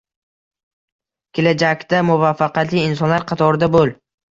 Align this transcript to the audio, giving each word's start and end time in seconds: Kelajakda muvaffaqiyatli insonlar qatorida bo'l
Kelajakda 1.35 2.01
muvaffaqiyatli 2.09 2.85
insonlar 2.89 3.31
qatorida 3.35 3.73
bo'l 3.79 3.97